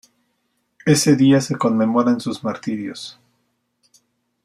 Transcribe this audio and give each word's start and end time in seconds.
Ese 0.83 1.15
día 1.15 1.39
se 1.41 1.55
conmemoran 1.59 2.19
sus 2.19 2.43
martirios. 2.43 3.19